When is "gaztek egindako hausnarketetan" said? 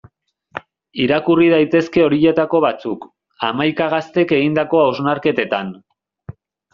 3.95-5.71